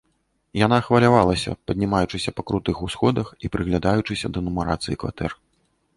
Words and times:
Яна 0.59 0.77
хвалявалася, 0.87 1.53
паднімаючыся 1.67 2.33
па 2.37 2.45
крутых 2.49 2.81
усходах 2.89 3.27
і 3.45 3.53
прыглядаючыся 3.57 4.27
да 4.35 4.39
нумарацыі 4.49 4.99
кватэр. 5.05 5.31